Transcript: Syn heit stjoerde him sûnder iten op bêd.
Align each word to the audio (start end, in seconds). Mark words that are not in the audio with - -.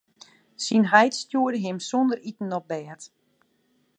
Syn 0.65 0.83
heit 0.91 1.13
stjoerde 1.21 1.59
him 1.65 1.77
sûnder 1.87 2.19
iten 2.29 2.55
op 2.57 2.65
bêd. 2.71 3.01